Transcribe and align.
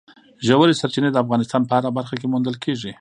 ژورې 0.45 0.79
سرچینې 0.81 1.09
د 1.11 1.17
افغانستان 1.23 1.61
په 1.65 1.73
هره 1.77 1.89
برخه 1.97 2.15
کې 2.19 2.31
موندل 2.31 2.55
کېږي. 2.63 2.91